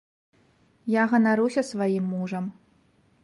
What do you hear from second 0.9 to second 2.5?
Я ганаруся сваім мужам.